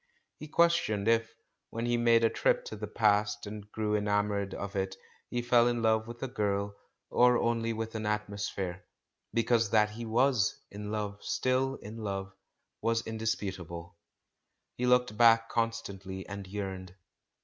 [0.39, 1.35] He questioned if,
[1.69, 4.95] when he made a trip to the past and grew enamoured of it,
[5.29, 6.75] he fell in love with a girl,
[7.11, 8.83] or only with an atmosphere.
[9.31, 12.33] Because that he was in love, still in love,
[12.81, 13.95] was indisputable;
[14.75, 16.95] he looked back constantly and yearned.